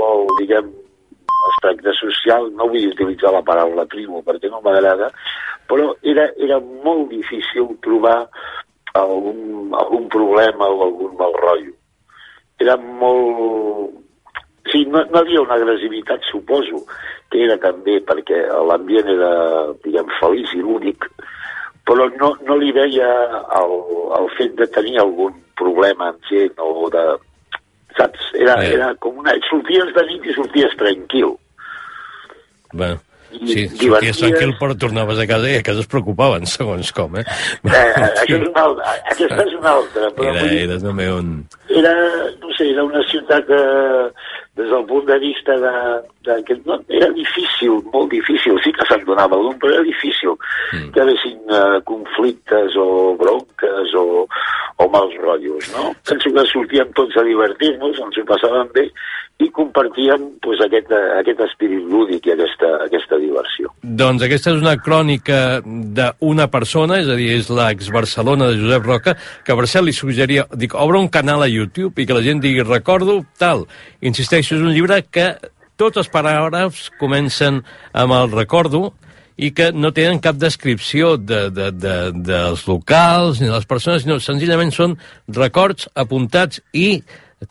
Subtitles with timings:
[0.00, 0.72] qualsevol, diguem,
[1.52, 5.10] aspecte social, no vull utilitzar la paraula tribu perquè no m'agrada,
[5.68, 8.28] però era, era molt difícil trobar
[8.94, 11.74] algun, algun problema o algun mal rotllo.
[12.60, 13.96] Era molt...
[14.70, 16.84] Sí, no, no havia una agressivitat, suposo,
[17.30, 19.32] que era també perquè l'ambient era,
[19.82, 21.08] diguem, feliç i únic,
[21.88, 23.08] però no, no li veia
[23.58, 23.72] el,
[24.20, 27.04] el fet de tenir algun problema amb gent o de...
[27.96, 28.30] Saps?
[28.38, 28.74] Era, Eh.
[28.74, 29.32] era com una...
[29.48, 31.36] Sorties de nit i sorties tranquil.
[33.30, 36.90] I sí, diverties- sorties tranquil, però tornaves a casa i a casa es preocupaven, segons
[36.96, 37.24] com, eh?
[37.62, 41.28] Eh, això és una, altra- aquesta és una altra, però Era, dir, era també un...
[41.68, 41.92] era,
[42.42, 43.60] no sé, era una ciutat que,
[44.58, 45.74] des del punt de vista de,
[46.26, 50.34] de que no, era difícil, molt difícil, sí que se'n donava algun, però era difícil
[50.72, 50.90] Mm.
[50.92, 54.26] que haguessin uh, conflictes o bronques o,
[54.78, 55.90] o mals rotllos, no?
[56.06, 58.84] Penso que sortíem tots a divertir-nos, ens ho passàvem bé
[59.40, 63.70] i compartíem pues, aquest, aquest espírit lúdic i aquesta, aquesta diversió.
[63.82, 69.16] Doncs aquesta és una crònica d'una persona, és a dir, és l'ex-Barcelona de Josep Roca,
[69.42, 72.44] que a Barcel li suggeria, dic, obre un canal a YouTube i que la gent
[72.44, 73.64] digui, recordo, tal.
[74.40, 75.26] Insisteixo, és un llibre que
[75.80, 77.60] tots els paràgrafs comencen
[77.92, 78.94] amb el recordo
[79.36, 84.04] i que no tenen cap descripció de, de, de, dels locals ni de les persones,
[84.04, 84.96] sinó senzillament són
[85.36, 87.02] records apuntats i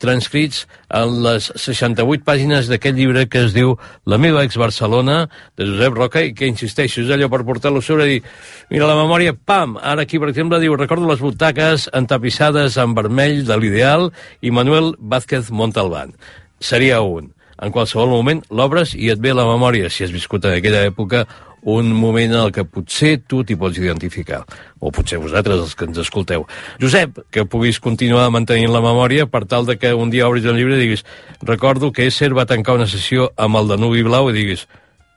[0.02, 5.24] transcrits en les 68 pàgines d'aquest llibre que es diu La meva ex-Barcelona,
[5.58, 8.20] de Josep Roca, i que, insisteixo, és allò per portar-lo sobre i dir,
[8.70, 9.74] mira la memòria, pam!
[9.82, 14.12] Ara aquí, per exemple, diu, recordo les butaques entapissades en vermell de l'ideal
[14.46, 16.14] i Manuel Vázquez Montalbán.
[16.60, 17.32] Seria un.
[17.60, 21.26] En qualsevol moment l'obres i et ve la memòria, si has viscut en aquella època,
[21.62, 24.42] un moment en el que potser tu t'hi pots identificar.
[24.80, 26.46] O potser vosaltres, els que ens escolteu.
[26.80, 30.56] Josep, que puguis continuar mantenint la memòria per tal de que un dia obris el
[30.56, 31.04] llibre i diguis
[31.42, 34.66] recordo que Esser va tancar una sessió amb el Danubi Blau i diguis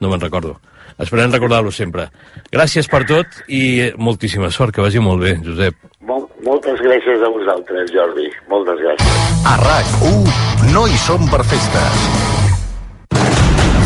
[0.01, 0.59] no me'n recordo.
[0.99, 2.09] Esperem recordar-lo sempre.
[2.51, 5.79] Gràcies per tot i moltíssima sort, que vagi molt bé, Josep.
[6.05, 8.27] Mol, moltes gràcies a vosaltres, Jordi.
[8.51, 9.31] Moltes gràcies.
[9.47, 12.05] A RAC1 no hi som per festes.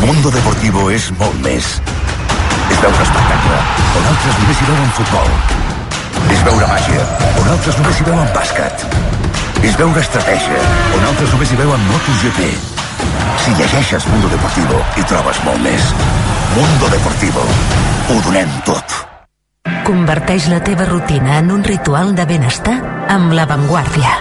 [0.02, 1.78] Mundo Deportivo és molt més.
[2.68, 3.58] És veure espectacle,
[4.00, 5.34] on altres només hi veuen futbol.
[6.34, 7.08] És veure màgia,
[7.42, 8.88] on altres només hi veuen bàsquet.
[9.68, 10.62] És veure estratègia,
[10.98, 12.50] on altres només hi veuen MotoGP.
[13.44, 15.92] Si llegeixes Mundo Deportivo, hi trobes molt més.
[16.56, 17.46] Mundo Deportivo.
[18.08, 19.07] Ho donem tot.
[19.88, 22.78] Converteix la teva rutina en un ritual de benestar
[23.10, 24.18] amb La Vanguardia.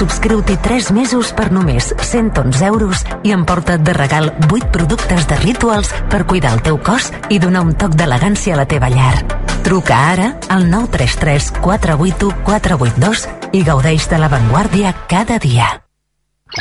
[0.00, 5.92] Subscriu-t'hi 3 mesos per només 111 euros i emporta't de regal 8 productes de rituals
[6.08, 9.12] per cuidar el teu cos i donar un toc d'elegància a la teva llar.
[9.66, 15.68] Truca ara al 933 481 482 i gaudeix de La Vanguardia cada dia.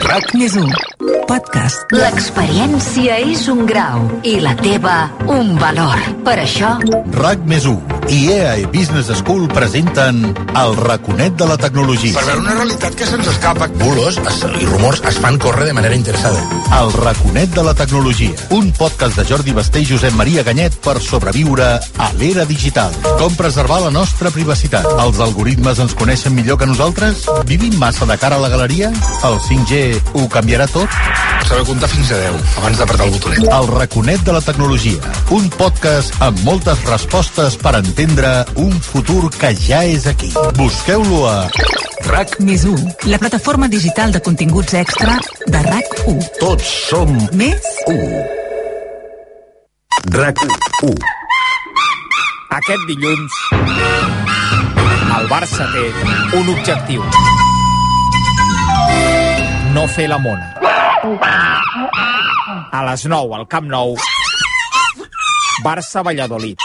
[0.04, 0.70] RAC Més un.
[1.00, 1.94] Podcast.
[1.96, 4.96] L'experiència és un grau i la teva
[5.32, 5.96] un valor.
[6.26, 6.74] Per això,
[7.16, 10.24] RAC més 1 i EAE Business School presenten
[10.58, 12.18] el raconet de la tecnologia.
[12.18, 13.70] Per veure una realitat que se'ns escapa.
[13.80, 16.42] Bulos es, i rumors es fan córrer de manera interessada.
[16.82, 18.36] El raconet de la tecnologia.
[18.58, 22.92] Un podcast de Jordi Basté i Josep Maria Ganyet per sobreviure a l'era digital.
[23.22, 24.90] Com preservar la nostra privacitat.
[25.06, 27.24] Els algoritmes ens coneixen millor que nosaltres?
[27.48, 28.92] Vivim massa de cara a la galeria?
[29.24, 30.89] El 5G ho canviarà tot?
[31.50, 33.46] Saber comptar fins a 10 abans d'apretar el botonet.
[33.58, 35.14] El raconet de la tecnologia.
[35.34, 40.30] Un podcast amb moltes respostes per entendre un futur que ja és aquí.
[40.60, 41.50] Busqueu-lo a
[42.06, 42.80] RAC Més un.
[43.10, 45.18] La plataforma digital de continguts extra
[45.48, 46.22] de RAC1.
[46.40, 47.98] Tots som Més 1.
[50.16, 50.46] RAC
[50.84, 50.96] 1.
[52.60, 53.36] Aquest dilluns,
[55.18, 55.86] el Barça té
[56.40, 57.04] un objectiu.
[59.74, 60.69] No fer la mona.
[62.50, 63.96] A les 9 al Camp Nou,
[65.64, 66.58] Barça-Valladolid.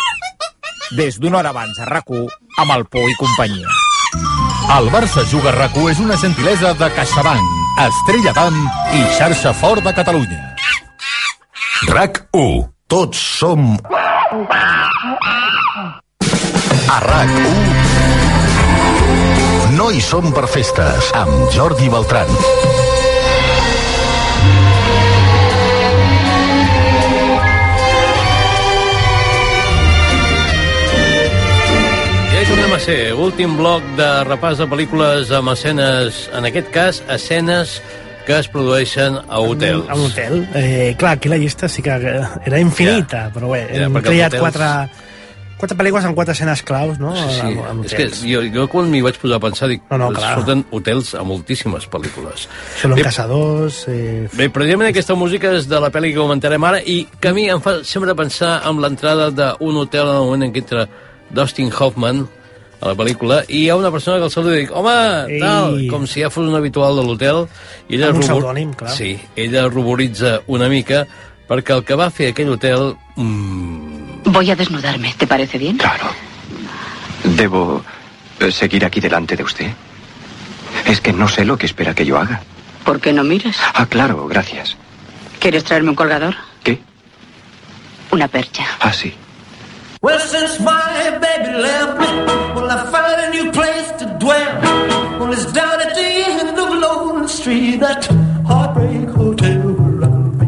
[0.96, 3.68] Des d'una hora abans a rac amb el Pou i companyia.
[4.76, 7.44] El Barça Juga a RAC1 és una gentilesa de CaixaBank,
[7.84, 8.56] Estrella d'Am
[8.94, 10.56] i Xarxa Fort de Catalunya.
[11.90, 12.64] RAC 1.
[12.88, 13.76] Tots som...
[16.94, 17.84] A RAC 1
[19.74, 22.30] no hi som per festes amb Jordi Beltran.
[32.44, 36.66] I això anem a ser últim bloc de repàs de pel·lícules amb escenes, en aquest
[36.74, 37.78] cas, escenes
[38.26, 39.86] que es produeixen a hotels.
[39.88, 40.42] A un hotel.
[40.52, 44.42] Eh, clar, aquí la llista sí que era infinita, però bé, Ja, hem triat hotels-
[44.44, 44.68] quatre,
[45.56, 47.14] quatre pel·lícules amb quatre escenes claus, no?
[47.16, 47.46] Sí, sí.
[47.46, 50.10] Amb- amb és que jo, jo quan m'hi vaig posar a pensar dic, No, no,
[50.12, 50.34] clar.
[50.34, 52.44] surten hotels a moltíssimes pel·lícules.
[52.82, 53.86] Són Bé, caçadors...
[53.88, 54.28] Eh...
[54.34, 57.48] Bé, precisament aquesta música és de la pel·li que comentarem ara i que a mi
[57.48, 60.86] em fa sempre pensar amb l'entrada d'un hotel en el moment en què entra
[61.34, 62.24] Dustin Hoffman
[62.80, 64.94] a la pel·lícula i hi ha una persona que el saluda i dic home,
[65.32, 65.40] Ei.
[65.40, 67.44] tal, com si ja fos un habitual de l'hotel
[67.88, 68.90] i ella Amb un rubor- pseudònim, clar.
[68.92, 71.06] Sí, ella ruboritza una mica
[71.48, 75.76] perquè el que va fer aquell hotel mm, Voy a desnudarme, ¿te parece bien?
[75.78, 76.08] Claro.
[77.24, 77.82] ¿Debo
[78.40, 79.70] eh, seguir aquí delante de usted?
[80.86, 82.42] Es que no sé lo que espera que yo haga.
[82.84, 83.56] ¿Por qué no miras?
[83.74, 84.76] Ah, claro, gracias.
[85.38, 86.34] ¿Quieres traerme un colgador?
[86.62, 86.80] ¿Qué?
[88.10, 88.64] Una percha.
[88.80, 89.14] Ah, sí.
[90.04, 92.06] Well, since my baby left me,
[92.54, 94.60] well, I found a new place to dwell.
[95.18, 98.04] Well, it's down at the end of Lonely Street, that
[98.44, 100.46] heartbreak hotel where I'll be.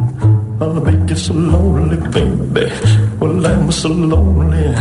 [0.60, 2.70] I'll be just so lonely, baby.
[3.18, 4.74] Well, I'm so lonely.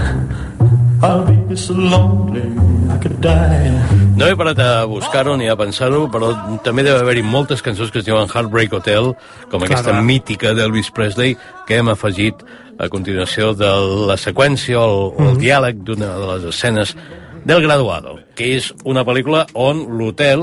[1.01, 2.41] I'll be so lonely,
[2.89, 3.71] I could die.
[4.15, 6.29] No he parat a buscar-ho ni a pensar-ho, però
[6.63, 9.13] també deve haver-hi moltes cançons que es diuen Heartbreak Hotel,
[9.51, 11.35] com Clar, aquesta mítica d'Elvis Presley,
[11.67, 12.43] que hem afegit
[12.79, 13.69] a continuació de
[14.07, 15.29] la seqüència o el, Mhm.
[15.29, 16.95] el diàleg d'una de les escenes
[17.45, 20.41] del Graduado, que és una pel·lícula on l'hotel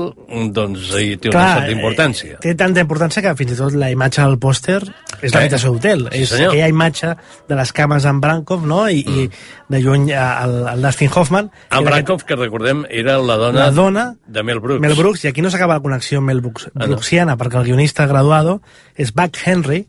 [0.55, 2.37] doncs, hi té una Clar, certa importància.
[2.37, 4.79] Eh, té tanta importància que fins i tot la imatge del pòster
[5.21, 5.33] és Eh?
[5.35, 6.07] l'habitació d'hotel.
[6.13, 6.53] Sí, és senyor.
[6.53, 7.11] aquella imatge
[7.49, 8.87] de les cames en Brankov, no?
[8.89, 9.19] I, mm.
[9.19, 9.29] i
[9.75, 11.51] de lluny eh, el, el Dustin Hoffman.
[11.71, 14.81] En Brankov, que recordem, era la dona, La dona de Mel Brooks.
[14.81, 16.93] Mel Brooks, i aquí no s'acaba la connexió Mel Brooks, Ah, no.
[16.95, 18.61] Brooksiana, perquè el guionista graduado
[18.95, 19.87] és Buck Henry,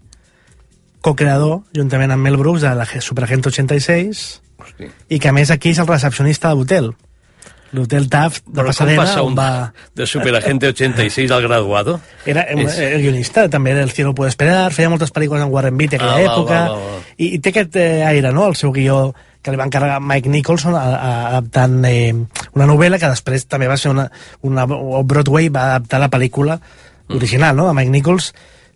[1.00, 4.88] co-creador, juntament amb Mel Brooks, de la Superagente 86, Hosti.
[5.10, 6.94] i que a més aquí és el recepcionista de l'hotel.
[7.74, 9.72] L'hotel Taft de Però Pasadena, passa on un, va...
[9.98, 11.98] de Superagente 86 al Graduado?
[12.24, 15.50] Era eh, És- el guionista, també era El cielo puede esperar, feia moltes pel·lícules en
[15.52, 16.60] Warren Beatty a aquella Ah, època.
[17.18, 19.12] I, i té aquest eh, aire, no?, el seu guió
[19.44, 22.14] que li va encarregar Mike Nicholson a, a, adaptant eh,
[22.56, 24.06] una novel·la que després també va ser una,
[24.46, 24.64] una...
[25.04, 26.60] Broadway va adaptar la pel·lícula
[27.10, 28.30] original, no?, de Mike Nichols.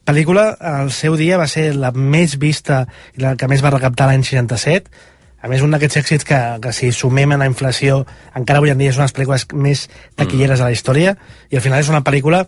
[0.09, 2.83] Pel·lícula, al seu dia, va ser la més vista
[3.17, 4.91] i la que més va recaptar l'any 67,
[5.41, 8.01] a més, un d'aquests èxits que, que si sumem en la inflació
[8.39, 9.85] encara avui en dia és una de les pel·lícules més
[10.19, 11.15] taquilleres de la història
[11.51, 12.43] i al final és una pel·lícula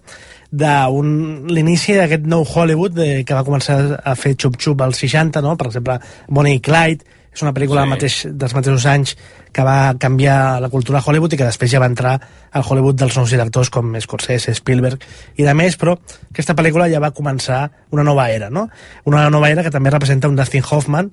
[0.51, 1.13] de un,
[1.47, 5.55] l'inici d'aquest nou Hollywood de, que va començar a fer xup-xup als 60, no?
[5.57, 7.91] per exemple, Bonnie i Clyde és una pel·lícula sí.
[7.93, 9.15] mateix, dels mateixos anys
[9.55, 12.17] que va canviar la cultura a Hollywood i que després ja va entrar
[12.51, 15.07] al Hollywood dels nous directors com Scorsese, Spielberg
[15.39, 15.95] i de més, però
[16.31, 18.67] aquesta pel·lícula ja va començar una nova era, no?
[19.07, 21.13] Una nova era que també representa un Dustin Hoffman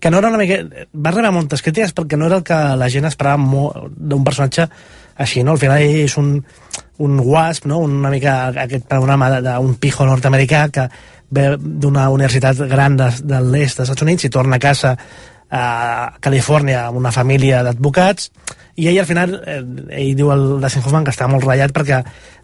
[0.00, 0.58] que no era una mica...
[0.94, 4.66] va rebre moltes crítiques perquè no era el que la gent esperava molt d'un personatge
[5.16, 5.52] així, no?
[5.54, 6.32] Al final és un,
[6.98, 7.78] un wasp, no?
[7.86, 10.88] Una mica aquest panorama de- d'un pijo nord-americà que
[11.34, 14.96] ve d'una universitat gran de, de l'est dels Estats Units i torna a casa
[15.54, 15.64] a
[16.20, 18.30] Califòrnia amb una família d'advocats
[18.76, 19.60] i ell al final, eh,
[20.00, 22.00] ell diu el Dustin Hoffman que està molt ratllat perquè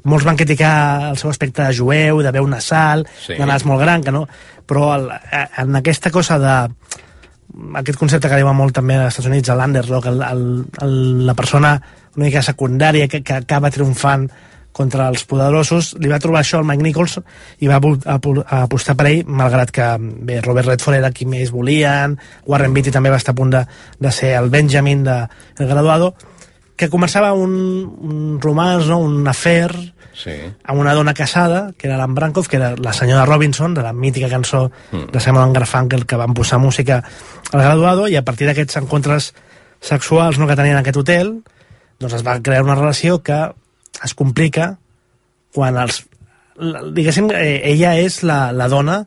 [0.07, 3.33] molts van criticar el seu aspecte de jueu, de veu nasal, Sí.
[3.35, 3.39] sí.
[3.41, 4.29] de nas molt gran, que no,
[4.67, 6.55] però el, eh, en aquesta cosa de
[7.81, 10.23] aquest concepte que arriba molt també als Estats Units, l'underdog, el,
[10.83, 10.95] el,
[11.27, 11.75] la persona
[12.17, 14.29] una mica secundària que, que acaba triomfant
[14.73, 17.17] contra els poderosos, li va trobar això al Mike Nichols
[17.61, 22.15] i va apostar per ell, malgrat que bé, Robert Redford era qui més volien,
[22.47, 23.65] Warren Beatty també va estar a punt de,
[23.99, 25.17] de ser el Benjamin de
[25.59, 26.15] El Graduado,
[26.81, 27.53] que començava un,
[28.01, 28.99] un romans, no?
[29.05, 29.71] un afer
[30.21, 30.33] Sí.
[30.69, 33.93] amb una dona casada, que era l'Anne Brankov, que era la senyora Robinson, de la
[33.95, 35.07] mítica cançó Mm.
[35.13, 36.99] de Simon Garfunkel, que van posar música
[37.53, 39.31] al graduado, i a partir d'aquests encontres
[39.81, 41.31] sexuals no, que tenien en aquest hotel,
[42.01, 43.39] doncs es va crear una relació que
[44.05, 44.75] es complica
[45.55, 46.03] quan els...
[46.93, 48.99] Diguéssim, eh, ella és la, la dona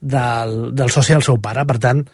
[0.00, 2.04] del, del soci del seu pare, per tant,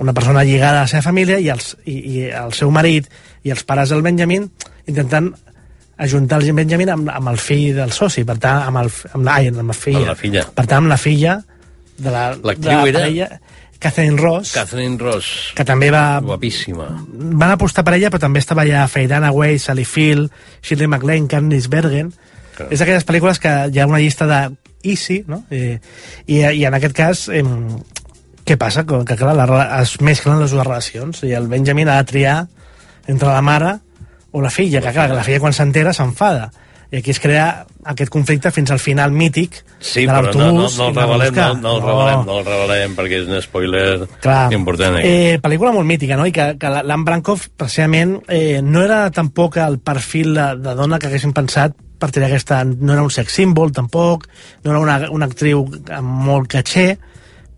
[0.00, 3.08] una persona lligada a la seva família i, els, i, i el seu marit
[3.44, 4.48] i els pares del Benjamin
[4.88, 5.30] intentant
[6.00, 9.36] ajuntar el Benjamin amb, amb el fill del soci, per tant, amb, el, amb, la,
[9.36, 10.00] ai, amb la filla.
[10.00, 10.44] Amb la filla.
[10.56, 11.34] Per tant, amb la filla
[12.00, 13.00] de la, de la era?
[13.00, 13.28] parella,
[13.80, 15.52] Catherine Ross, Catherine Ross.
[15.56, 16.88] que també va, Guapíssima.
[17.10, 21.68] van apostar per ella, però també estava allà Faye Dunaway, Sally Field, Shirley MacLaine, Candice
[21.68, 22.12] Bergen.
[22.56, 22.68] Clar.
[22.72, 24.40] És d'aquelles pel·lícules que hi ha una llista de
[24.82, 25.44] easy, no?
[25.52, 25.78] I,
[26.26, 27.80] i, i en aquest cas, em,
[28.50, 28.82] què passa?
[28.86, 29.46] Que, que clar, la,
[29.80, 32.40] es mesclen les dues relacions i el Benjamin ha de triar
[33.06, 33.76] entre la mare
[34.32, 36.50] o la filla, que clar, que la filla quan s'entera s'enfada.
[36.90, 40.64] I aquí es crea aquest conflicte fins al final mític Sí, de però no, no,
[40.64, 40.78] l'autobús.
[40.78, 44.48] no, el revelem, no, no el revelem, no el revelem, perquè és un spoiler Clar.
[44.52, 44.96] important.
[44.98, 45.04] Eh?
[45.04, 46.26] Eh, pel·lícula molt mítica, no?
[46.26, 50.74] I que, que la- l'Anne Brankov, precisament, eh, no era tampoc el perfil de, de
[50.74, 52.64] dona que haguéssim pensat per tenir aquesta...
[52.66, 54.26] No era un sex símbol, tampoc,
[54.64, 55.62] no era una, una actriu
[55.94, 56.96] amb molt caché,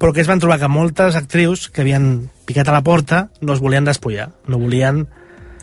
[0.02, 3.54] però que es van trobar que moltes actrius que havien picat a la porta no
[3.54, 5.04] es volien despullar, no volien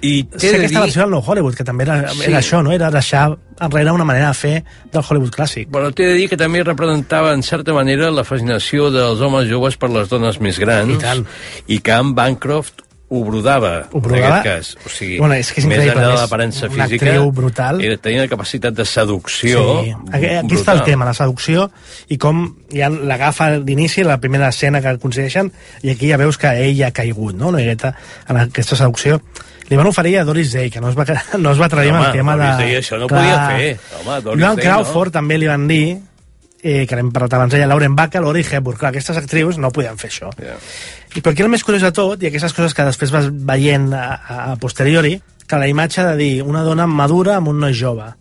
[0.01, 2.23] I ser aquesta versió del nou Hollywood, que també era, Sí.
[2.29, 2.71] era això, no?
[2.71, 5.67] Era deixar enrere una manera de fer del Hollywood clàssic.
[5.69, 9.75] Però t'he de dir que també representava, en certa manera, la fascinació dels homes joves
[9.75, 10.93] per les dones més grans.
[10.95, 11.25] I tant.
[11.67, 12.79] I que en Bancroft
[13.09, 14.27] ho brodava, Ho brodava.
[14.27, 14.85] en aquest cas.
[14.85, 17.81] O sigui, Bueno, és que és més enllà de l'aparença física, actriu brutal.
[17.81, 19.93] Era, tenia una capacitat de seducció Sí.
[20.11, 21.71] Aquí, aquí està el tema, la seducció,
[22.07, 25.51] i com ja l'agafa d'inici, la primera escena que aconsegueixen,
[25.81, 27.95] i aquí ja veus que ell ha caigut, no?, una miqueta
[28.27, 29.19] en aquesta seducció.
[29.69, 31.05] Li van oferir a Doris Day, que no es va,
[31.37, 32.63] no es va amb Home, el tema Doris de...
[32.63, 33.77] Day això no podia fer.
[34.01, 35.97] Home, Doris Joan Day Crawford també li van dir
[36.61, 38.77] eh, que n'hem parlat abans d'ella, Lauren Bacall, Lori Hepburn.
[38.79, 40.31] Clar, aquestes actrius no podien fer això.
[40.41, 40.59] Yeah.
[41.15, 43.89] I per aquí el més curiós de tot, i aquestes coses que després vas veient
[43.95, 45.17] a, a, posteriori,
[45.49, 48.11] que la imatge de dir una dona madura amb un noi jove.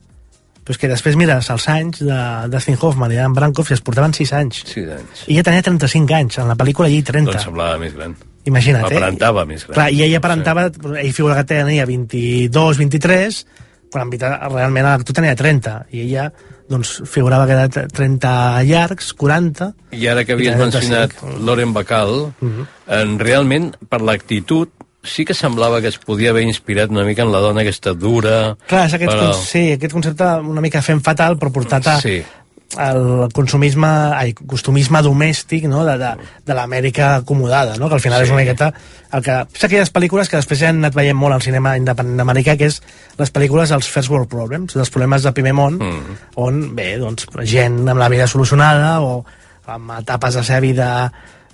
[0.63, 3.85] Però és que després mires els anys de Dustin Hoffman i Dan Brankoff i es
[3.85, 4.65] portaven 6 anys.
[4.69, 5.23] 6 anys.
[5.27, 7.33] I ella tenia 35 anys, en la pel·lícula ell 30.
[7.33, 8.17] Doncs semblava més gran.
[8.49, 8.97] Imagina't, eh?
[8.97, 9.75] Aparentava més gran.
[9.77, 13.41] Clar, i ella aparentava, ell figura que tenia 22, 23,
[13.89, 16.29] quan en veritat realment l'actor tenia 30, i ella
[16.69, 19.73] doncs, figurava que era 30 llargs, 40...
[19.93, 21.45] I ara que havies mencionat 35.
[21.47, 22.67] Loren Bacall, Mhm.
[22.99, 24.69] en, realment, per l'actitud,
[25.03, 28.57] sí que semblava que es podia haver inspirat una mica en la dona aquesta dura...
[28.69, 32.01] Clar, és aquest, però- con sí, aquest concepte una mica fent fatal, però portat a,
[32.03, 32.19] Sí.
[32.77, 35.87] Al consumisme, ai, costumisme domèstic no?
[35.87, 36.11] de, de,
[36.45, 37.89] de l'Amèrica acomodada, no?
[37.89, 38.27] que al final Sí.
[38.27, 38.73] és una miqueta
[39.17, 39.39] el que...
[39.57, 42.69] És aquelles pel·lícules que després ja han anat veient molt al cinema independent americà, que
[42.69, 42.83] és
[43.17, 46.19] les pel·lícules dels First World Problems, dels problemes de primer món, Mm.
[46.37, 49.25] on, bé, doncs, gent amb la vida solucionada o
[49.67, 50.91] amb etapes de seva vida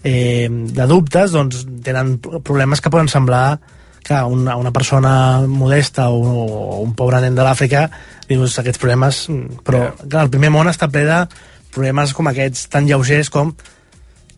[0.03, 3.61] eh, de dubtes, doncs tenen problemes que poden semblar
[4.05, 7.89] que una, una persona modesta o, o un pobre nen de l'Àfrica
[8.29, 11.23] dius aquests problemes mm, però clar, el primer món està ple de
[11.75, 13.55] problemes com aquests tan lleugers com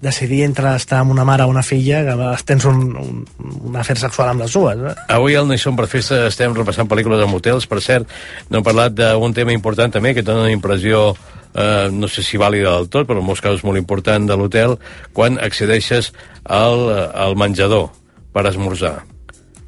[0.01, 2.15] decidir entre estar amb una mare o una filla que
[2.47, 3.23] tens un, un,
[3.71, 4.95] un afer sexual amb les dues eh?
[5.17, 7.67] Avui al som per festa estem repassant pel·lícules en motels.
[7.67, 8.11] Per cert,
[8.51, 11.15] no hem parlat d'un tema important també que dona una impressió
[11.57, 14.77] eh, no sé si vàlida del tot, però en molts casos molt important de l'hotel,
[15.17, 16.13] quan accedeixes
[16.45, 17.89] al, al menjador
[18.37, 18.99] per esmorzar.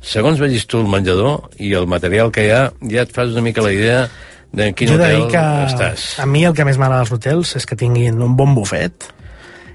[0.00, 3.43] Segons vegis tu el menjador i el material que hi ha, ja et fas una
[3.45, 4.09] mica la idea
[4.52, 6.09] de en quin jo hotel que estàs.
[6.23, 9.11] a mi el que més m'agrada dels hotels és que tinguin un bon bufet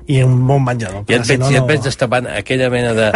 [0.07, 2.93] i un bon menjador Ja et, perquè si veig, ja et veig destapant aquella mena
[2.98, 3.07] de,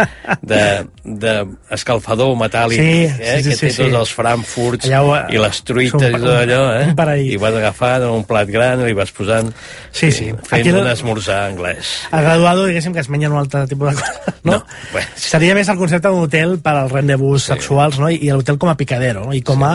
[0.42, 0.60] de,
[1.04, 1.32] de
[1.76, 3.82] escalfador metàl·lic Sí, eh, sí, sí, que té sí, sí.
[3.82, 7.20] tots els frankfurts ho- i les truites i tot allò, eh?
[7.28, 9.52] I vas agafant un plat gran i vas posant
[9.92, 10.30] Sí, sí.
[10.32, 11.92] fent Aquí un el- esmorzar anglès.
[12.10, 14.52] a graduado, diguéssim, que es mengen un altre tipus de coses, no?
[14.52, 14.64] No,
[14.94, 18.08] bé, Seria més el concepte d'un hotel per al rendezvous sexuals, no?
[18.10, 19.34] I, i l'hotel com a picadero, no?
[19.36, 19.74] I com a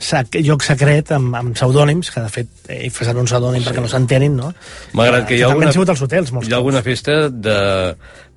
[0.00, 3.88] sac, lloc secret amb, amb pseudònims, que de fet he posat un pseudònim perquè no
[3.92, 4.50] s'entenin, no?
[4.96, 7.58] Malgrat que hi ha alguna, han sigut els hotels, molts hi ha alguna festa de,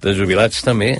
[0.03, 0.93] de jubilats també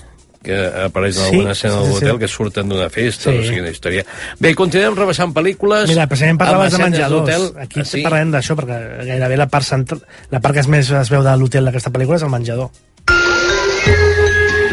[0.43, 2.19] que apareix en Sí, alguna escena sí, sí, l'hotel sí.
[2.19, 3.37] que surten d'una festa, Sí.
[3.39, 4.03] o sigui, una història.
[4.43, 5.87] Bé, continuem rebaixant pel·lícules.
[5.87, 7.53] Mira, precisament parlaves de menjadors.
[7.63, 8.01] Aquí Ah, sí?
[8.03, 10.01] parlarem d'això, perquè gairebé la part, central,
[10.35, 12.69] la part que es més es veu de l'hotel d'aquesta pel·lícula és el menjador.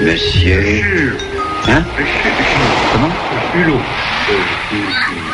[0.00, 0.64] Monsieur.
[1.68, 1.84] Hein
[2.92, 3.12] Comment
[4.30, 5.29] Aquesta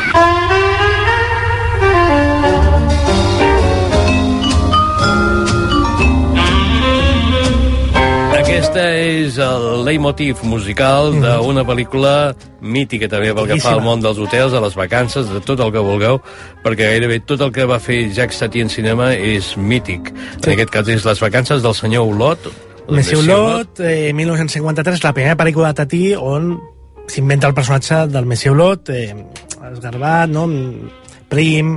[9.27, 12.13] és el leitmotiv musical d'una pel·lícula
[12.61, 15.73] mítica també pel que fa al món dels hotels, a les vacances, de tot el
[15.75, 16.19] que vulgueu,
[16.63, 20.13] perquè gairebé tot el que va fer Jacques Tati en cinema és mític.
[20.43, 22.47] En aquest cas és Les vacances del senyor Olot.
[22.87, 26.55] Monsieur Olot, eh, 1953, la primera pel·lícula de Tati on
[27.07, 29.13] s'inventa el personatge del Monsieur Olot, eh,
[29.73, 30.47] esgarbat, no?
[31.27, 31.75] prim,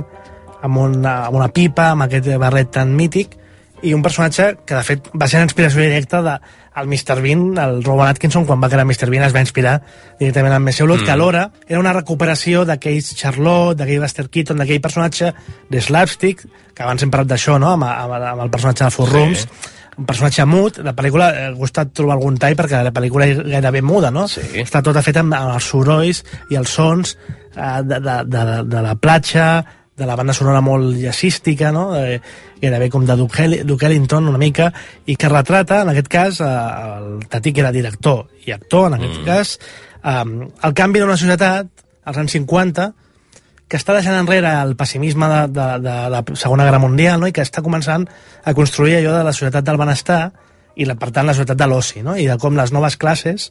[0.61, 3.40] amb una, amb una pipa, amb aquest barret tan mític,
[3.81, 6.35] i un personatge que, de fet, va ser una inspiració directa de,
[6.81, 7.17] el Mr.
[7.21, 9.09] Bean, el Rowan Atkinson, quan va crear Mr.
[9.09, 9.81] Bean, es va inspirar
[10.19, 11.05] directament en Monsieur Olot, Mm.
[11.05, 15.33] que alhora era una recuperació d'aquells Charlotte, d'aquell Buster Keaton, d'aquell personatge
[15.69, 16.45] de slapstick,
[16.75, 19.13] que abans hem parlat d'això, no?, amb, amb, amb el personatge de Four Sí.
[19.13, 19.47] Rooms,
[19.97, 23.37] un personatge mut, la pel·lícula eh, ha costat trobar algun tall perquè la pel·lícula és
[23.43, 24.27] gairebé muda, no?
[24.31, 24.41] Sí.
[24.61, 27.17] Està tota feta amb, amb els sorolls i els sons
[27.57, 29.49] eh, de, de, de, de la platja,
[30.01, 31.91] de la banda sonora molt jazzística, no?
[31.99, 32.17] Eh,
[32.61, 34.71] gairebé com de Duke, Hell Duke Ellington una mica,
[35.05, 36.49] i que retrata, en aquest cas, eh,
[36.97, 39.29] el Tati, que era director i actor, en aquest mm.
[39.29, 39.53] cas,
[40.01, 41.69] eh, el canvi d'una societat,
[42.03, 42.91] als anys 50,
[43.71, 47.29] que està deixant enrere el pessimisme de, de, de la Segona Guerra Mundial no?
[47.29, 48.03] i que està començant
[48.43, 50.25] a construir allò de la societat del benestar
[50.75, 52.17] i, la, per tant, la societat de l'oci, no?
[52.19, 53.47] i de com les noves classes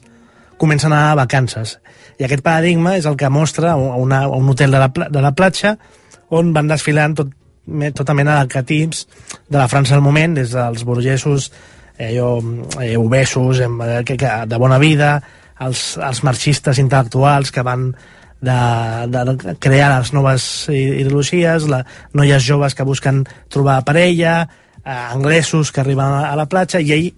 [0.60, 1.78] comencen a anar a vacances.
[2.20, 5.78] I aquest paradigma és el que mostra una, un hotel de la, de la platja
[6.30, 7.34] on van desfilant tot,
[7.94, 9.04] tota mena d'arquetips
[9.48, 11.50] de la França del moment, des dels burgesos
[11.98, 12.38] eh, jo,
[12.80, 13.68] eh, obesos, eh,
[14.06, 15.18] que, que, de bona vida,
[15.60, 17.90] els, els marxistes intel·lectuals que van
[18.40, 18.56] de,
[19.12, 21.82] de, crear les noves ideologies, la,
[22.16, 24.48] noies joves que busquen trobar parella,
[24.80, 27.10] eh, anglesos que arriben a la platja, i ell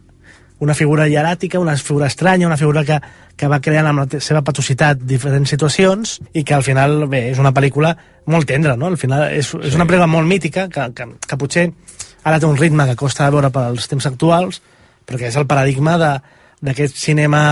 [0.63, 2.99] una figura hieràtica, una figura estranya, una figura que,
[3.37, 7.41] que va creant amb la seva patocitat diferents situacions i que al final, bé, és
[7.43, 7.91] una pel·lícula
[8.31, 8.93] molt tendra, no?
[8.93, 11.67] Al final és, és una pel·lícula molt mítica que, que, que potser
[12.23, 14.61] ara té un ritme que costa de veure pels temps actuals,
[15.09, 17.43] perquè és el paradigma d'aquest cinema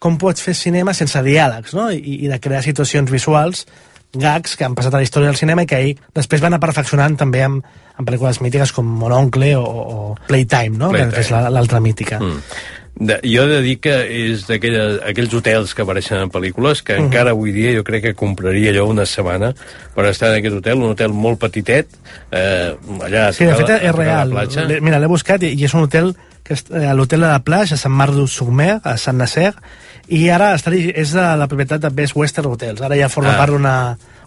[0.00, 1.88] com pots fer cinema sense diàlegs, no?
[1.92, 3.64] I, i de crear situacions visuals
[4.12, 6.58] gags que han passat a la història del cinema i que ell després van a
[6.62, 7.64] perfeccionant també amb,
[7.96, 10.90] amb pel·lícules mítiques com Mon oncle o, o Playtime, no?
[10.90, 11.12] Playtime.
[11.14, 12.18] que és la- l'altra mítica.
[12.20, 12.42] Mm.
[13.00, 17.04] De, jo he de dir que és d'aquells hotels que apareixen en pel·lícules que Mhm.
[17.06, 19.54] encara avui dia jo crec que compraria allò una setmana
[19.94, 21.86] per estar en aquest hotel, un hotel molt petitet
[22.32, 24.34] eh, allà Sí, de fet la- a és real.
[24.82, 27.74] Mira, l'he buscat i, i és un hotel que és eh, l'hotel de la Plage,
[27.74, 29.54] a Sant Marc du Soumer, a Sant Nasser,
[30.10, 32.82] i ara està, diri- és de la propietat de Best Western Hotels.
[32.82, 33.38] Ara ja forma Ah.
[33.38, 33.76] part d'una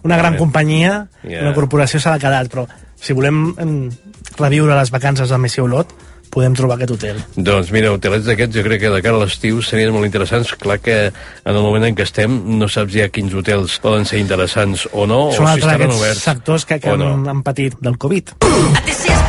[0.04, 1.42] una gran companyia, Ja.
[1.44, 2.66] una corporació s'ha quedat, però
[3.00, 3.90] si volem em,
[4.38, 5.88] reviure les vacances de Messi Olot,
[6.30, 7.18] podem trobar aquest hotel.
[7.38, 10.56] Doncs mira, hotelets d'aquests jo crec que de cara a l'estiu serien molt interessants.
[10.56, 14.18] Clar que en el moment en què estem no saps ja quins hotels poden ser
[14.20, 16.20] interessants o no, Són o si altres estaran d'aquests oberts.
[16.24, 17.14] sectors que, que no.
[17.14, 18.32] han, han patit del Covid.
[18.42, 19.23] Welcome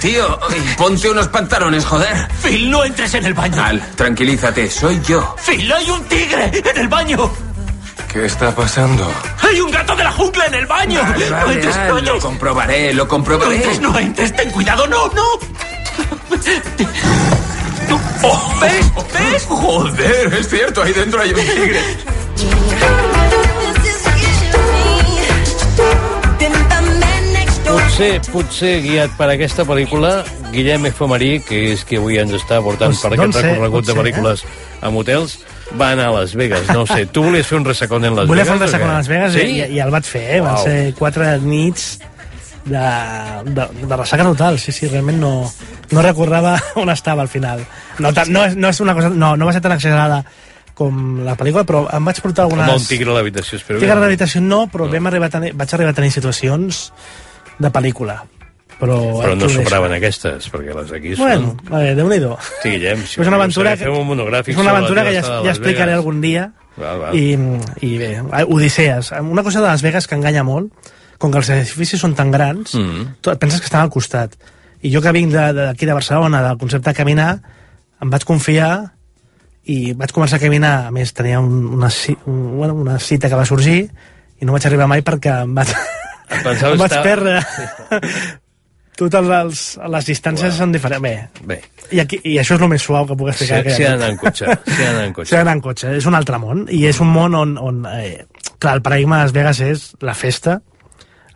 [0.00, 0.38] tío.
[0.76, 2.28] Ponte unos pantalones, joder.
[2.42, 3.62] Phil, no entres en el baño.
[3.62, 5.34] Al, tranquilízate, soy yo.
[5.44, 7.30] Phil, hay un tigre en el baño.
[8.12, 9.10] ¿Qué está pasando?
[9.42, 11.00] Hay un gato de la jungla en el baño.
[11.02, 13.56] Vale, no vale, entres, Al, no lo comprobaré, lo No comprobaré.
[13.56, 14.34] entres, no entres.
[14.34, 15.22] Ten cuidado, no, no.
[18.22, 18.86] Oh, ¿Ves?
[19.12, 19.44] ¿Ves?
[19.46, 21.80] Joder, es cierto, ahí dentro hay un tigre.
[27.68, 30.22] Potser, potser guiat per aquesta pel·lícula,
[30.54, 33.96] Guillem Efemerí, que és qui avui ens està portant Doncs- per aquest sé, recorregut de
[33.98, 34.44] pel·lícules
[34.88, 35.34] amb hotels,
[35.76, 37.04] va anar a Las Vegas, no sé.
[37.12, 38.54] Tu volies fer un resacón en Las Volia Vegas?
[38.70, 38.88] fer un què?
[38.88, 39.44] a Las Vegas sí?
[39.44, 40.40] i, i el vaig fer, eh?
[40.40, 40.64] Van Uau.
[40.64, 41.98] ser quatre nits
[42.64, 42.86] de,
[43.52, 45.32] de, de ressaca total, sí, sí, realment no,
[45.92, 47.66] no recordava on estava al final.
[47.98, 50.22] No, no, és, no és una cosa, no, no va ser tan exagerada
[50.78, 52.68] com la pel·lícula, però em vaig portar algunes...
[52.70, 53.82] Com un tigre a l'habitació, espero.
[53.82, 56.86] Tigre a l'habitació no, però vam arribar a tenir, vaig arribar a tenir situacions
[57.58, 58.20] de pel·lícula.
[58.78, 61.24] Però, Però aquí no sobraven aquestes, perquè les d'aquí són...
[61.26, 62.36] Bueno, a veure, Déu-n'hi-do.
[62.62, 65.50] Sí, Guillem, si és una aventura, Fem un monogràfic és una aventura que ja, ja
[65.50, 65.98] explicaré Vegas.
[66.04, 66.44] algun dia.
[66.78, 67.16] Val, val.
[67.18, 67.32] I,
[67.82, 68.12] i bé,
[68.46, 69.10] Odisees.
[69.18, 70.70] Una cosa de Las Vegas que enganya molt,
[71.18, 73.16] com que els edificis són tan grans, Mm.
[73.20, 74.36] tu et penses que estan al costat.
[74.80, 77.32] I jo que vinc d'aquí de, de Barcelona, del concepte de caminar,
[78.00, 78.92] em vaig confiar
[79.66, 83.26] i vaig començar a caminar, a més tenia un, una, ci- un, bueno, una cita
[83.28, 83.88] que va sorgir
[84.38, 85.74] i no vaig arribar mai perquè em vaig,
[86.28, 87.40] Pensaves em vaig estar- perdre.
[88.98, 89.58] Totes les,
[89.94, 91.02] les distàncies són diferents.
[91.04, 91.12] Bé,
[91.46, 91.58] Bé,
[91.94, 93.90] i, aquí, i això és el més suau que puc si, explicar si ha aquella
[93.92, 95.36] d'anar en cotxe, si ha d'anar en cotxe.
[95.36, 98.24] d'anar en cotxe, és un altre món i és un món on, on eh,
[98.58, 100.56] clar, el paradigma de Las Vegas és la festa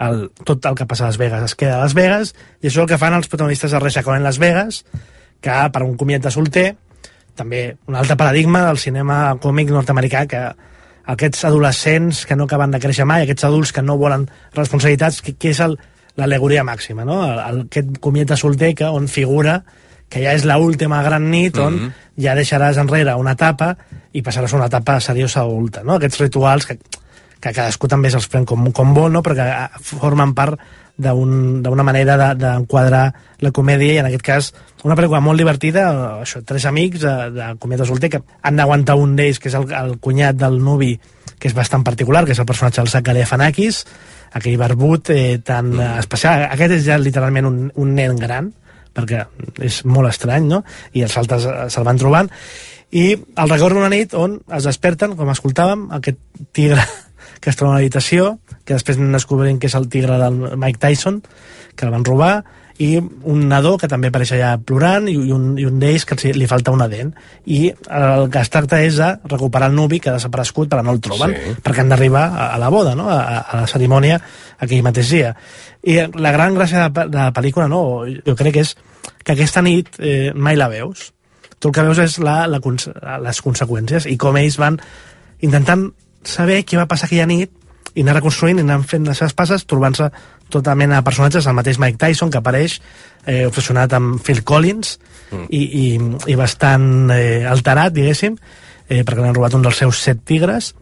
[0.03, 2.81] el, tot el que passa a Las Vegas es queda a Las Vegas i això
[2.81, 4.83] és el que fan els protagonistes de Reixacón en Las Vegas
[5.43, 6.67] que per un comiat de solter
[7.39, 10.43] també un altre paradigma del cinema còmic nord-americà que
[11.07, 15.35] aquests adolescents que no acaben de créixer mai, aquests adults que no volen responsabilitats, que,
[15.35, 15.61] que és
[16.17, 17.23] l'alegoria màxima, no?
[17.25, 19.63] El, el, aquest comiat de solter que, on figura
[20.13, 21.93] que ja és l'última gran nit on Mhm.
[22.21, 23.77] ja deixaràs enrere una etapa
[24.13, 25.95] i passaràs una etapa seriosa adulta, no?
[25.95, 26.77] Aquests rituals que,
[27.41, 29.23] que cadascú també se'ls pren com, com vol, no?
[29.23, 30.61] però que eh, formen part
[30.99, 34.53] d'un- d'una manera de- d'enquadrar la comèdia i en aquest cas
[34.85, 38.97] una pel·lícula molt divertida eh, això, tres amics de, de de solter que han d'aguantar
[38.97, 40.99] un d'ells que és el, el cunyat del nuvi
[41.39, 43.85] que és bastant particular, que és el personatge del Zach Galifianakis
[44.33, 48.53] aquell barbut eh, tan eh, especial aquest és ja literalment un, un nen gran
[48.93, 49.25] perquè
[49.65, 50.63] és molt estrany, no?
[50.93, 52.29] I els altres eh, se'l van trobant.
[52.93, 56.19] I el recordo una nit on es desperten, com escoltàvem, aquest
[56.53, 56.85] tigre
[57.43, 60.79] que es troba a l'habitació, que després anem descobrint que és el tigre del Mike
[60.79, 61.23] Tyson,
[61.75, 62.35] que el van robar,
[62.83, 66.49] i un nadó que també apareix allà plorant i un, i un d'ells que li
[66.51, 67.13] falta una dent
[67.45, 70.95] i el que es tracta és de recuperar el nuvi que ha desaparegut però no
[70.97, 71.55] el troben Sí.
[71.65, 73.09] perquè han d'arribar a, a la boda no?
[73.13, 74.19] a, a la cerimònia
[74.59, 75.35] aquell mateix dia
[75.85, 78.05] i la gran gràcia de, de la pel·lícula no?
[78.27, 78.75] jo crec que és
[79.23, 81.11] que aquesta nit eh, mai la veus
[81.59, 82.61] tu el que veus és la, la,
[83.23, 84.81] les conseqüències i com ells van
[85.41, 85.91] intentant
[86.29, 87.53] saber què va passar aquella nit
[87.95, 90.09] i anar reconstruint i anar fent les seves passes, trobant-se
[90.53, 92.79] tota mena de personatges, el mateix Mike Tyson, que apareix
[93.27, 94.99] eh, obsessionat amb Phil Collins
[95.31, 95.47] mm.
[95.49, 95.87] i, i,
[96.33, 98.37] i bastant eh, alterat, diguéssim,
[98.89, 100.73] eh, perquè l'han robat un dels seus set tigres,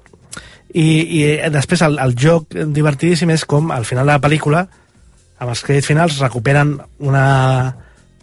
[0.74, 4.64] i, i eh, després el, el joc divertidíssim és com al final de la pel·lícula
[5.40, 7.24] amb els crèdits finals recuperen una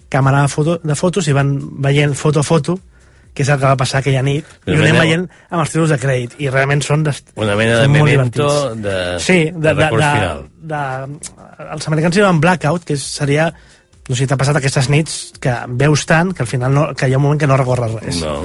[0.07, 2.77] càmera de, foto, de fotos i van veient foto a foto
[3.37, 5.93] que és el que va passar aquella nit i ho anem veient amb els títols
[5.93, 9.89] de crèdit i realment són, des, Una mena de memento de, sí, de, de de,
[9.93, 10.43] de, final.
[10.73, 10.83] de,
[11.77, 13.51] els americans diuen blackout que seria
[14.07, 17.09] no sé si t'ha passat aquestes nits que veus tant que al final no, que
[17.09, 18.39] hi ha un moment que no recorres res No.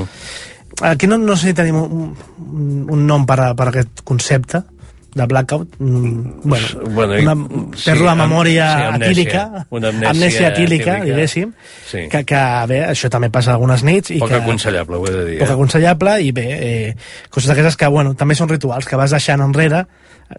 [0.88, 4.00] Aquí no, no sé si tenim un, un, un nom per, a, per a aquest
[4.08, 4.62] concepte
[5.14, 5.74] de blackout.
[5.78, 7.46] Mm, bueno, Bueno, una
[7.76, 9.06] sí, de am- memòria sí, amnèsia.
[9.06, 9.66] atílica.
[9.70, 11.04] Una amnèsia amnèsia atílica, atílica.
[11.04, 11.52] diguéssim.
[11.90, 12.08] Sí.
[12.08, 14.10] Que, que, bé, això també passa algunes nits.
[14.10, 15.38] i Poc que, aconsellable, ho he de dir.
[15.38, 15.52] poc eh?
[15.52, 16.96] aconsellable i bé, eh,
[17.30, 19.86] coses d'aquestes que bueno, també són rituals que vas deixant enrere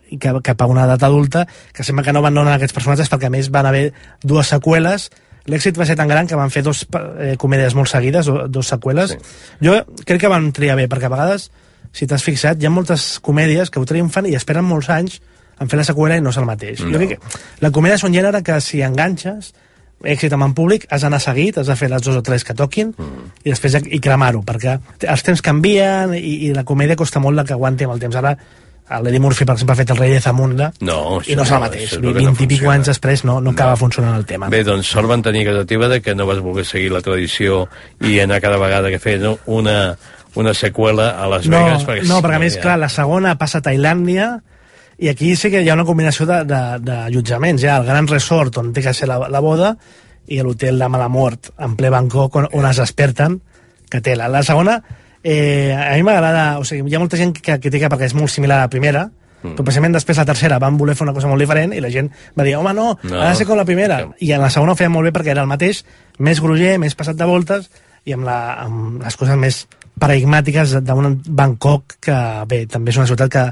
[0.10, 3.28] i que, cap a una edat adulta que sembla que no abandonen aquests personatges perquè
[3.28, 3.92] a més van haver
[4.24, 5.12] dues seqüeles
[5.46, 6.88] l'èxit va ser tan gran que van fer dos
[7.20, 9.18] eh, comèdies molt seguides, do- dos seqüeles sí.
[9.62, 11.52] jo crec que van triar bé perquè a vegades
[11.94, 15.20] si t'has fixat, hi ha moltes comèdies que ho triomfen i esperen molts anys
[15.62, 16.82] en fer la seqüela i no és el mateix.
[16.82, 16.96] No.
[16.96, 19.54] Jo crec que la comèdia és un gènere que si enganxes
[20.04, 22.56] èxit amb en públic, has d'anar seguit, has de fer les dos o tres que
[22.58, 23.30] toquin mm.
[23.46, 24.76] i després i cremar-ho, perquè
[25.08, 28.18] els temps canvien i, i la comèdia costa molt de que aguanti amb el temps.
[28.20, 28.34] Ara,
[29.00, 31.64] l'Eddie Murphy, per exemple, ha fet el rei de Zamunda No, i no és el
[31.64, 31.94] mateix.
[31.96, 34.50] que 20 no i pico anys després no, no acaba funcionant el tema.
[34.52, 37.64] Bé, doncs sort van tenir negativa de que no vas voler seguir la tradició
[38.04, 39.96] i anar cada vegada que feien no, una,
[40.40, 41.86] una seqüela a Las no, Vegas.
[41.88, 44.32] Perquè no, perquè a més, clar, la segona passa a Tailàndia
[45.04, 47.64] i aquí sí que hi ha una combinació de, de, de allotjaments.
[47.64, 49.74] Hi ha el gran resort on té que ser la, la boda
[50.32, 53.42] i l'hotel de mala mort en ple Bangkok on, on es desperten
[53.92, 54.78] que té la, la segona
[55.24, 58.32] eh, a mi m'agrada, o sigui, hi ha molta gent que critica perquè és molt
[58.32, 59.54] similar a la primera mm.
[59.54, 62.10] però precisament després la tercera van voler fer una cosa molt diferent i la gent
[62.40, 63.20] va dir, home no, No.
[63.20, 65.36] ha de ser com la primera i en la segona ho feia molt bé perquè
[65.36, 65.84] era el mateix
[66.20, 67.70] més gruller, més passat de voltes
[68.06, 69.66] i amb, la, amb les coses més
[70.00, 72.18] paradigmàtiques d'un Bangkok que,
[72.50, 73.44] bé, també és una ciutat que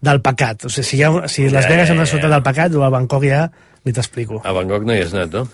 [0.00, 0.64] del pecat.
[0.64, 2.90] O sigui, si, ha, si Las Ja, Vegas és una ciutat del pecat, o a
[2.92, 3.44] Bangkok ja
[3.84, 4.40] ni t'explico.
[4.44, 5.46] A Bangkok no hi has anat, no?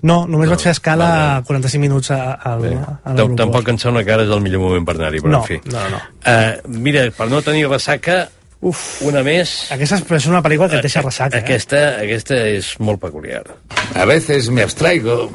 [0.00, 0.54] No, només no.
[0.54, 3.38] vaig fer escala 45 minuts a, a, Bé, a, a tam- l'aeroport.
[3.40, 5.58] Tampoc em sembla que ara és el millor moment per anar-hi, però No, en fi.
[5.72, 6.02] no, no.
[6.22, 8.28] Uh, mira, per no tenir ressaca,
[8.60, 8.84] Uf.
[9.08, 9.56] una més...
[9.74, 11.40] Aquesta és, és una pel·lícula que et deixa ressaca.
[11.40, 11.42] Eh?
[11.42, 13.42] Aquesta, aquesta és molt peculiar.
[13.98, 15.32] A veces me abstraigo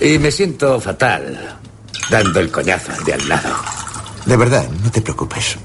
[0.00, 1.32] y me siento fatal
[2.10, 3.50] dando el coñazo al de al lado.
[4.24, 5.56] De verdad, no te preocupes.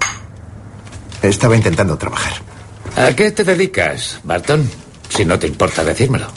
[1.22, 2.34] Estaba intentando trabajar.
[2.96, 4.70] ¿A qué te dedicas, Barton?
[5.10, 6.28] Si no te importa decírmelo.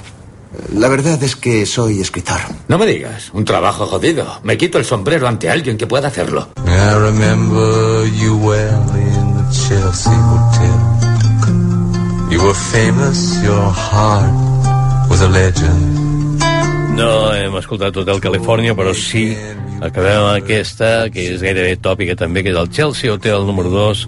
[0.74, 2.40] La verdad es que soy escritor.
[2.68, 4.40] No me digas, un trabajo jodido.
[4.44, 6.48] Me quito el sombrero ante alguien que pueda hacerlo.
[6.66, 10.94] I remember you well in the Chelsea Hotel.
[12.30, 14.33] You were famous, your heart
[15.09, 16.24] was a legend.
[16.94, 19.24] No hem escoltat tot el Califòrnia, però sí
[19.83, 24.04] acabem amb aquesta, que és gairebé tòpica també, que és el Chelsea Hotel número 2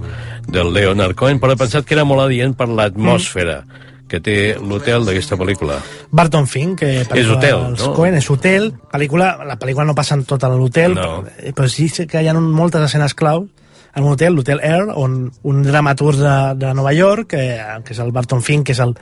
[0.54, 3.64] del Leonard Cohen, però he pensat que era molt adient per l'atmòsfera
[4.06, 5.80] que té l'hotel d'aquesta pel·lícula.
[6.14, 7.92] Barton Fink, que És hotel, dels no?
[7.96, 11.24] Coen, és hotel, pel·lícula, la pel·lícula no passa en tot l'hotel, No.
[11.26, 13.48] però, però sí que hi ha moltes escenes clau
[13.96, 17.44] en un hotel, l'Hotel Air, on un dramaturg de, de Nova York, que,
[17.82, 18.94] que és el Barton Fink, que és el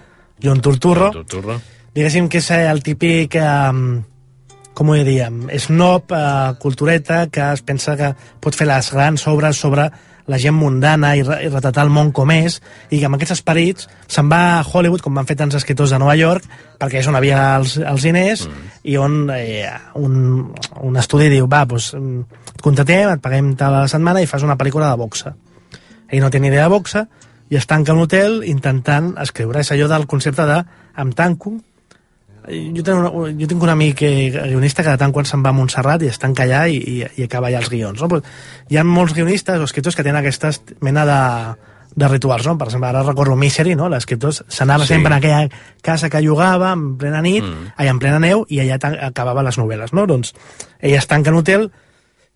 [0.42, 1.60] John Turturro, Turturro.
[1.94, 4.02] Diguéssim que és el típic um,
[4.74, 8.10] com ho diríem, snob uh, cultureta que es pensa que
[8.42, 9.90] pot fer les grans obres sobre
[10.26, 12.56] la gent mundana i, re- i retratar el món com és
[12.88, 16.00] i que amb aquests esperits se'n va a Hollywood com van fer tants escriptors de
[16.00, 16.48] Nova York
[16.80, 18.72] perquè és on havia els, els diners mm.
[18.90, 19.68] i on eh,
[20.00, 20.16] un,
[20.80, 24.30] un estudi diu va, doncs, mm, et contratem, et paguem tal a la setmana i
[24.30, 25.34] fas una pel·lícula de boxa
[26.08, 27.04] ell no té ni idea de boxa
[27.52, 29.60] i es tanca en un hotel intentant escriure.
[29.60, 30.62] És allò del concepte de
[30.98, 31.52] em tanco
[32.48, 35.52] jo tinc, una, jo tinc un amic eh, guionista que de tant quan se'n va
[35.54, 38.00] a Montserrat i es tanca allà i, i, i acaba allà els guions.
[38.00, 38.08] No?
[38.08, 38.26] Pues,
[38.68, 40.50] hi ha molts guionistes o escriptors que tenen aquesta
[40.84, 41.20] mena de,
[41.94, 42.56] de rituals, no?
[42.58, 43.88] Per exemple, ara recordo Misery, no?
[43.88, 44.94] L'escriptor s'anava Sí.
[44.94, 45.48] sempre a aquella
[45.82, 47.72] casa que llogava en plena nit, mm.
[47.76, 48.78] allà en plena neu, i allà
[49.08, 50.06] acabava les novel·les, no?
[50.10, 50.34] Doncs
[50.80, 51.70] ell es tanca en hotel,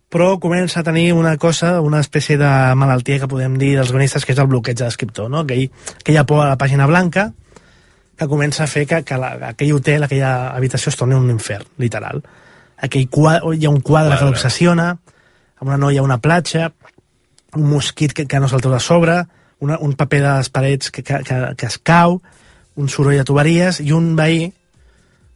[0.08, 4.24] però comença a tenir una cosa, una espècie de malaltia que podem dir dels guionistes,
[4.24, 5.42] que és el bloqueig de l'escriptor, no?
[5.44, 5.68] Aquell,
[5.98, 7.32] aquella por a la pàgina blanca,
[8.18, 11.68] que comença a fer que, que la, aquell hotel, aquella habitació es torni un infern,
[11.78, 12.22] literal.
[12.82, 14.32] Aquell quadre, hi ha un quadre, que Quadre.
[14.32, 14.88] l'obsessiona,
[15.58, 16.72] amb una noia a una platja,
[17.54, 19.20] un mosquit que, que no treu de sobre,
[19.60, 22.20] una, un paper de les parets que, que, que, que es cau,
[22.78, 24.52] un soroll de tuberies i un veí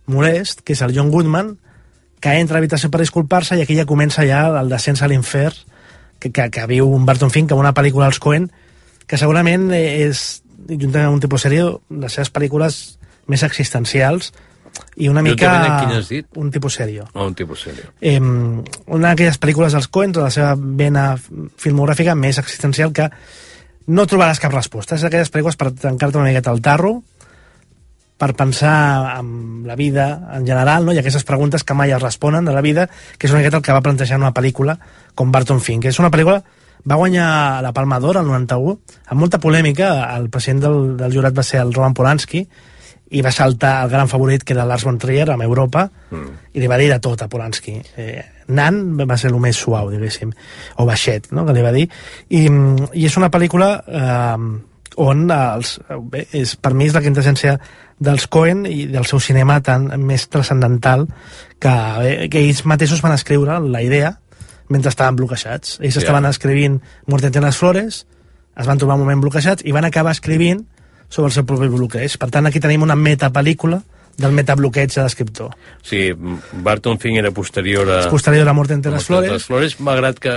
[0.07, 1.57] molest, que és el John Goodman,
[2.23, 5.59] que entra a l'habitació per disculpar-se i aquí ja comença ja el descens a l'infern
[6.23, 8.47] que, que, que viu un Barton Fink amb una pel·lícula als Coen
[9.11, 10.43] que segurament és
[10.79, 11.67] juntament amb un tipus sèrie,
[12.03, 12.81] les seves pel·lícules
[13.31, 14.33] més existencials
[14.97, 15.53] i una mica...
[16.41, 17.07] Un tipus sèrio.
[17.13, 17.93] Oh, un tipus sèrio.
[18.01, 21.13] Eh, una d'aquelles pel·lícules dels Coens, de la seva vena
[21.61, 23.09] filmogràfica més existencial que
[23.93, 24.97] no trobaràs cap resposta.
[24.97, 27.01] És d'aquelles pel·lícules per tancar-te una miqueta al tarro,
[28.23, 30.93] per pensar en la vida en general, no?
[30.95, 32.87] i aquestes preguntes que mai es responen de la vida,
[33.19, 34.77] que és una miqueta el que va plantejar en una pel·lícula
[35.19, 35.89] com Barton Fink.
[35.91, 36.39] És una pel·lícula
[36.89, 41.37] va guanyar la Palma d'Or el 91 amb molta polèmica, el president del, del jurat
[41.37, 42.43] va ser el Roman Polanski
[43.13, 46.57] i va saltar el gran favorit que era Lars von Trier amb Europa mm.
[46.57, 49.93] i li va dir de tot a Polanski eh, Nan va ser el més suau
[49.93, 50.33] diguéssim,
[50.81, 51.47] o baixet, no?
[51.47, 54.37] que li va dir i, i és una pel·lícula eh,
[55.03, 55.77] on els,
[56.11, 57.57] bé, és, per mi és la quintessència
[58.03, 61.07] dels Coen i del seu cinema tan més transcendental
[61.63, 61.75] que,
[62.33, 64.17] que ells mateixos van escriure la idea
[64.73, 65.77] mentre estaven bloquejats.
[65.81, 66.03] Ells yeah.
[66.07, 68.03] estaven escrivint Muerte entre les flores,
[68.57, 70.65] es van trobar un moment bloquejats i van acabar escrivint
[71.13, 72.17] sobre el seu propi bloqueig.
[72.21, 73.83] Per tant, aquí tenim una metapel·lícula
[74.17, 75.53] del metabloqueig de l'escriptor.
[75.85, 76.11] Sí,
[76.65, 78.01] Barton Fink era posterior a...
[78.03, 79.31] És posterior a Muerte entre les flores.
[79.33, 80.35] les flores, malgrat que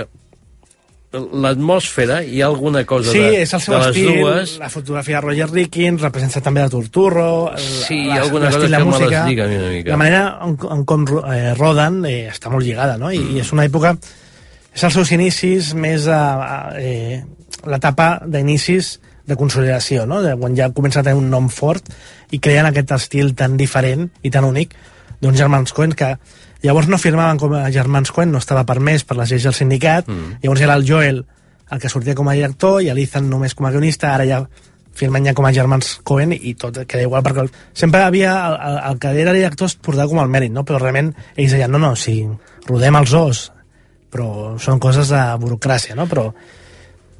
[1.16, 4.56] l'atmosfera, hi ha alguna cosa sí, de, és el seu de les estil, dues...
[4.60, 8.58] la fotografia de Roger Rickins, representa també de Torturro, Sí, hi la- ha alguna cosa
[8.58, 9.90] de que me les música, lliga una mica.
[9.94, 13.12] La manera en, en com eh, roden eh, està molt lligada, no?
[13.12, 13.36] I, Mm.
[13.36, 13.96] I és una època...
[14.76, 17.22] És els seus inicis més a, a eh,
[17.64, 20.20] l'etapa d'inicis de consolidació, no?
[20.22, 21.88] De quan ja comença a tenir un nom fort
[22.30, 24.76] i creen aquest estil tan diferent i tan únic
[25.22, 26.12] d'uns germans Coen que
[26.62, 30.06] llavors no firmaven com a germans Coen, no estava permès per les lleis del sindicat,
[30.08, 30.38] Mm.
[30.44, 31.24] llavors era el Joel
[31.70, 34.44] el que sortia com a director i l'Ethan només com a guionista, ara ja
[34.96, 38.78] firmen ja com a germans Coen i tot queda igual perquè sempre havia el, el,
[38.92, 40.64] el que era director es portava com el mèrit no?
[40.64, 42.22] però realment ells deien no, no, si
[42.68, 43.52] rodem els os
[44.12, 46.06] però són coses de burocràcia no?
[46.10, 46.30] però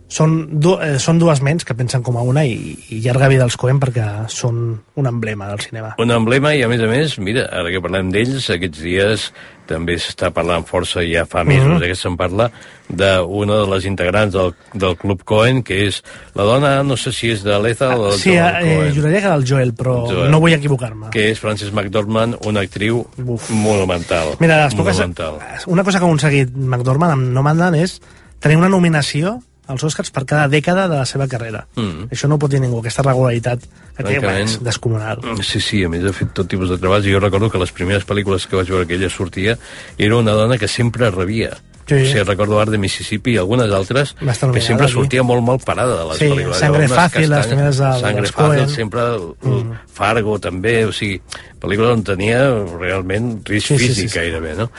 [0.08, 3.46] són, du eh, són dues ments que pensen com a una i, i llarga vida
[3.46, 7.18] als Coen perquè són un emblema del cinema Un emblema i, a més a més,
[7.18, 9.30] mira, ara que parlem d'ells, aquests dies
[9.66, 11.86] també s'està parlant força, ja fa mesos mm -hmm.
[11.88, 12.50] que se'n parla,
[12.88, 16.02] d'una de les integrants del, del Club Cohen, que és
[16.34, 19.20] la dona, no sé si és de l'Etha o del sí, Joel eh, Cohen, juraria
[19.20, 20.30] que del Joel però Joel.
[20.30, 23.50] no vull equivocar-me que és Frances McDormand, una actriu Uf.
[23.50, 24.36] monumental.
[24.38, 25.38] Mira, les poques, monumental.
[25.66, 28.00] una cosa que ha aconseguit McDormand amb Nomadland és
[28.38, 31.64] tenir una nominació als Oscars per cada dècada de la seva carrera.
[31.76, 32.08] Mm.
[32.14, 33.64] Això no pot dir ningú, aquesta regularitat
[33.96, 35.22] que té, és descomunal.
[35.42, 37.74] Sí, sí, a més ha fet tot tipus de treballs i jo recordo que les
[37.74, 39.56] primeres pel·lícules que vaig veure que ella sortia
[39.98, 41.56] era una dona que sempre rebia.
[41.86, 42.00] Sí.
[42.06, 44.92] Sigui, recordo Art de Mississippi i algunes altres que sempre aquí.
[44.94, 46.56] sortia molt mal parada de les Sí, pel·lícules.
[46.58, 49.00] Sangre Fàcil, les primeres de- Sangre Fàcil, sempre
[49.42, 49.72] Mm.
[49.94, 51.20] Fargo també, o sigui,
[51.60, 52.40] pel·lícules on tenia
[52.78, 54.18] realment risc Sí, sí, sí, físic sí.
[54.18, 54.70] gairebé, no?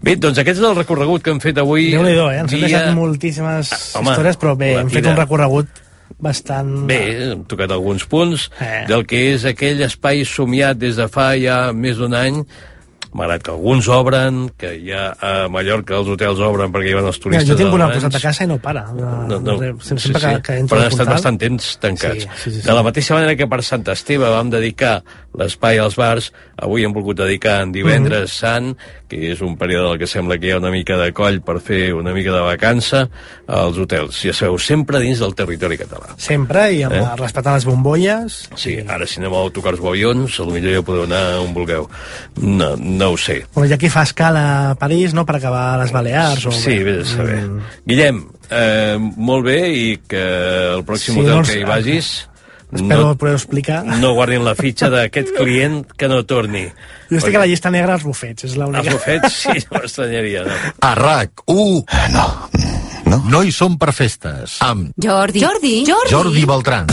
[0.00, 1.90] Bé, doncs aquest és el recorregut que hem fet avui.
[1.92, 2.38] Déu-n'hi-do, eh?
[2.40, 5.66] Ens hem dia- deixat moltíssimes Ah, home, històries, però bé, hem fet un recorregut
[6.18, 6.86] bastant...
[6.86, 7.00] Bé,
[7.32, 8.84] hem tocat alguns punts Eh.
[8.88, 12.44] del que és aquell espai somiat des de fa ja més d'un any,
[13.14, 17.16] malgrat que alguns obren, que ja a Mallorca els hotels obren perquè hi van els
[17.20, 18.82] Mira, turistes jo tinc un costat de casa i no para.
[18.90, 22.24] De, No, no, de, sí, sempre sí, que, que però han estat bastant temps tancats.
[22.24, 22.66] Sí, sí, sí, sí.
[22.66, 24.96] De la mateixa manera que per Sant Esteve vam dedicar
[25.34, 28.38] l'espai als bars, avui hem volgut dedicar en divendres Mhm.
[28.38, 28.76] sant,
[29.08, 31.40] que és un període en el que sembla que hi ha una mica de coll
[31.42, 33.08] per fer una mica de vacança,
[33.46, 34.20] als hotels.
[34.22, 36.14] Ja sabeu, sempre dins del territori català.
[36.16, 37.04] Sempre, i amb, Eh?
[37.18, 38.48] respectant les bombolles.
[38.56, 41.88] Sí, ara si aneu a autocars o avions, potser ja podeu anar on vulgueu.
[42.40, 43.44] No, no ho sé.
[43.54, 46.46] Bueno, hi ha qui fa escala a París, no?, per acabar a les Balears.
[46.46, 47.42] O, Sí, bé de saber.
[47.48, 47.60] Mm.
[47.86, 50.22] Guillem, eh, molt bé i que
[50.76, 52.12] el pròxim Sí, hotel doncs, que hi vagis
[52.74, 53.84] Espero no, poder explicar.
[53.86, 56.64] no guardin la fitxa d'aquest client que no torni.
[57.10, 58.82] Jo estic a la llista negra als bufets, és l'única.
[58.82, 60.56] Els bufets, sí, no m'estranyaria, no?
[60.82, 61.84] A RAC1...
[62.16, 62.26] No.
[63.04, 63.22] No.
[63.30, 64.56] No hi som per festes.
[64.64, 65.44] Amb Jordi.
[65.44, 65.84] Jordi.
[65.86, 66.10] Jordi.
[66.10, 66.88] Jordi Beltran.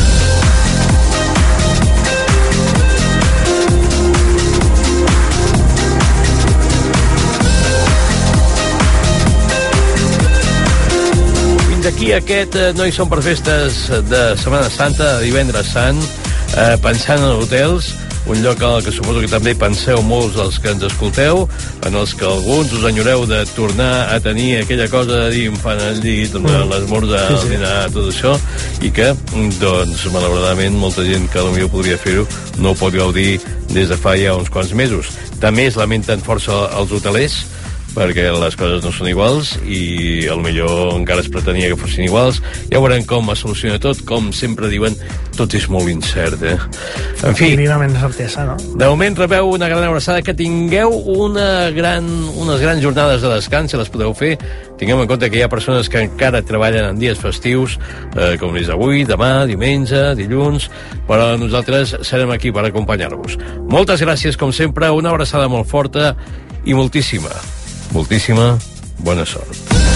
[11.82, 15.98] Fins aquí aquest eh, No hi som per festes de Setmana Santa, de divendres sant,
[16.54, 17.88] eh, pensant en hotels,
[18.30, 21.48] un lloc el que suposo que també penseu molts dels que ens escolteu,
[21.89, 25.82] en els que alguns us enyoreu de tornar a tenir aquella cosa de dir infant
[25.82, 26.70] al llit, mm.
[26.70, 27.50] l'esmorzar, Sí, el sí.
[27.56, 28.36] dinar, tot això,
[28.86, 29.10] i que,
[29.58, 32.28] doncs, malauradament, molta gent que potser podria fer-ho
[32.62, 33.39] no ho pot gaudir
[33.74, 35.10] des de fa ja uns quants mesos.
[35.41, 37.41] També es lamenten força els hotelers,
[37.95, 42.06] perquè les coses no són iguals i a lo millor encara es pretenia que fossin
[42.08, 42.39] iguals.
[42.71, 44.95] Ja veurem com es soluciona tot, com sempre diuen,
[45.36, 46.56] tot és molt incert, eh?
[47.27, 48.56] En fi, Mínimament certesa, no?
[48.58, 52.08] de moment rebeu una gran abraçada, que tingueu una gran,
[52.39, 54.34] unes grans jornades de descans, si les podeu fer.
[54.80, 57.77] Tinguem en compte que hi ha persones que encara treballen en dies festius,
[58.15, 60.71] eh, com és avui, demà, diumenge, dilluns,
[61.08, 63.38] però nosaltres serem aquí per acompanyar-vos.
[63.69, 66.15] Moltes gràcies, com sempre, una abraçada molt forta
[66.65, 67.32] i moltíssima,
[67.91, 68.58] moltíssima
[69.04, 69.90] bona sort.